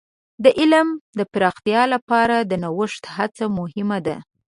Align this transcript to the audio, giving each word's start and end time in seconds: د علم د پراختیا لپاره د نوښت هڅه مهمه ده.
د 0.43 0.45
علم 0.59 0.87
د 1.19 1.19
پراختیا 1.31 1.81
لپاره 1.93 2.35
د 2.49 2.51
نوښت 2.63 3.03
هڅه 3.15 3.43
مهمه 3.57 3.99
ده. 4.07 4.17